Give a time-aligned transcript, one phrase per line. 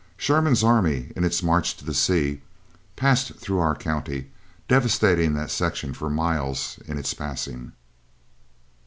[0.17, 2.41] Sherman's army, in its march to the sea,
[2.95, 4.31] passed through our county,
[4.67, 7.73] devastating that section for miles in its passing.